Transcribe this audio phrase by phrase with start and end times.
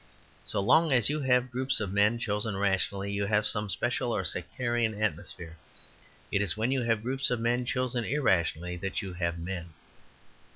[0.47, 4.25] So long as you have groups of men chosen rationally, you have some special or
[4.25, 5.57] sectarian atmosphere.
[6.31, 9.75] It is when you have groups of men chosen irrationally that you have men.